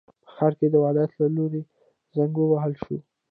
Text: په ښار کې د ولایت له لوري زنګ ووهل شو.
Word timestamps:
په 0.23 0.29
ښار 0.35 0.53
کې 0.59 0.67
د 0.71 0.75
ولایت 0.83 1.11
له 1.21 1.27
لوري 1.35 1.61
زنګ 2.15 2.33
ووهل 2.37 2.73
شو. 2.83 2.97